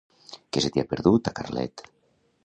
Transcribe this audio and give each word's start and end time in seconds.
Què 0.55 0.63
se 0.65 0.71
t'hi 0.77 0.81
ha 0.83 0.87
perdut, 0.93 1.29
a 1.31 1.33
Carlet? 1.41 1.85